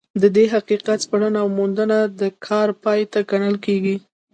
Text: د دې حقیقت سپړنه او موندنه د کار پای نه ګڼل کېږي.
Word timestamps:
د 0.21 0.23
دې 0.35 0.45
حقیقت 0.53 0.97
سپړنه 1.05 1.37
او 1.43 1.47
موندنه 1.57 1.97
د 2.19 2.21
کار 2.47 2.69
پای 2.83 2.99
نه 3.13 3.21
ګڼل 3.29 3.55
کېږي. 3.65 3.95